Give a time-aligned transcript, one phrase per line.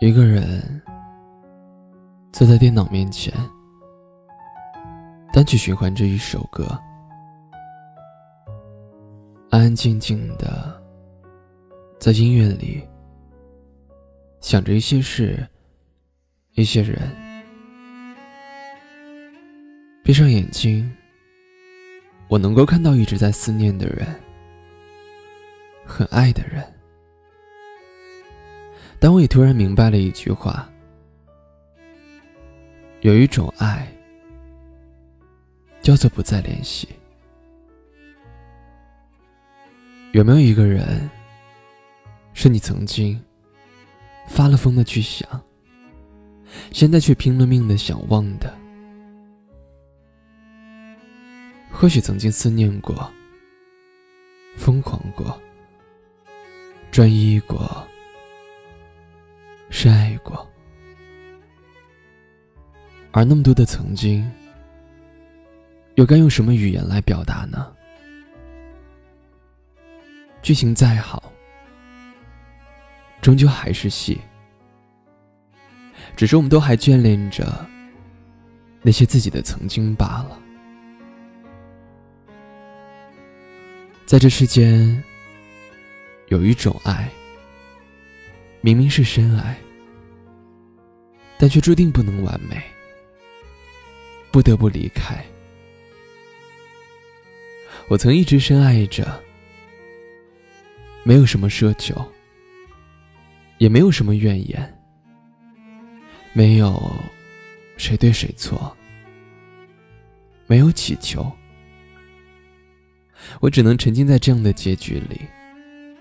[0.00, 0.80] 一个人
[2.32, 3.34] 坐在电脑面前，
[5.32, 6.64] 单曲循环着一首歌，
[9.50, 10.80] 安安静静的
[11.98, 12.80] 在音乐里
[14.38, 15.44] 想着一些事、
[16.52, 16.96] 一些人。
[20.04, 20.88] 闭上眼睛，
[22.28, 24.06] 我能够看到一直在思念的人，
[25.84, 26.64] 很爱的人。
[29.00, 30.68] 但我也突然明白了一句话：
[33.00, 33.86] 有一种爱，
[35.80, 36.88] 叫做不再联系。
[40.12, 41.08] 有没有一个人，
[42.32, 43.22] 是你曾经
[44.26, 45.28] 发了疯的去想，
[46.72, 48.52] 现在却拼了命的想忘的？
[51.70, 53.08] 或许曾经思念过，
[54.56, 55.40] 疯狂过，
[56.90, 57.86] 专一过。
[59.70, 60.48] 深爱过，
[63.12, 64.28] 而那么多的曾经，
[65.94, 67.72] 又该用什么语言来表达呢？
[70.42, 71.32] 剧情再好，
[73.20, 74.18] 终究还是戏。
[76.16, 77.64] 只是我们都还眷恋着
[78.82, 80.40] 那些自己的曾经罢了。
[84.06, 85.04] 在这世间，
[86.28, 87.08] 有一种爱。
[88.60, 89.56] 明明是深爱，
[91.38, 92.60] 但却注定不能完美，
[94.32, 95.24] 不得不离开。
[97.86, 99.22] 我曾一直深爱着，
[101.04, 101.94] 没有什么奢求，
[103.58, 104.78] 也没有什么怨言，
[106.32, 106.92] 没有
[107.76, 108.76] 谁对谁错，
[110.46, 111.30] 没有乞求，
[113.40, 115.20] 我只能沉浸在这样的结局里。